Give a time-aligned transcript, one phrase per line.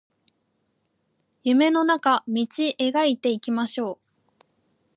[1.43, 3.99] 夢の中道描いていきましょ
[4.39, 4.43] う